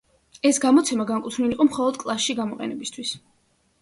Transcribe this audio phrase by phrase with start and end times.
[0.49, 3.13] ეს გამოცემა განკუთვნილი იყო მხოლოდ კლასში გამოყენებისთვის.